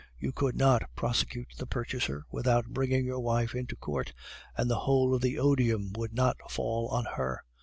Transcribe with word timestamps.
You 0.17 0.31
could 0.31 0.55
not 0.55 0.89
prosecute 0.95 1.49
the 1.59 1.67
purchaser 1.67 2.23
without 2.31 2.65
bringing 2.69 3.05
your 3.05 3.19
wife 3.19 3.53
into 3.53 3.75
court, 3.75 4.13
and 4.57 4.67
the 4.67 4.79
whole 4.89 5.13
of 5.13 5.21
the 5.21 5.37
odium 5.37 5.93
would 5.95 6.15
not 6.15 6.37
fall 6.49 6.87
on 6.87 7.05
her. 7.17 7.43